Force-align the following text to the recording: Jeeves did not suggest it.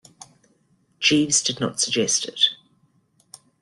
Jeeves 0.99 1.43
did 1.43 1.59
not 1.59 1.79
suggest 1.79 2.25
it. 2.25 2.45